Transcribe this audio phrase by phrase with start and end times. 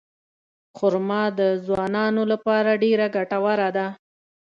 [0.77, 3.87] خرما د ځوانانو لپاره ډېره ګټوره ده.